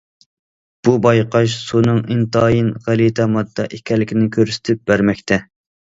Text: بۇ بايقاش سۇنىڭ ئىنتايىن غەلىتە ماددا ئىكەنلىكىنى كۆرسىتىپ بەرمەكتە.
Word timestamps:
بۇ 0.87 0.93
بايقاش 1.05 1.57
سۇنىڭ 1.65 2.01
ئىنتايىن 2.15 2.71
غەلىتە 2.87 3.27
ماددا 3.35 3.67
ئىكەنلىكىنى 3.79 4.31
كۆرسىتىپ 4.39 4.83
بەرمەكتە. 4.93 5.41